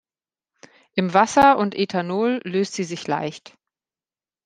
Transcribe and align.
In 0.95 1.13
Wasser 1.13 1.59
und 1.59 1.75
Ethanol 1.75 2.41
löst 2.43 2.73
sie 2.73 2.85
sich 2.85 3.05
leicht. 3.07 3.55